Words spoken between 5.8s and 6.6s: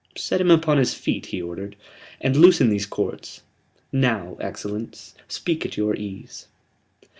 ease."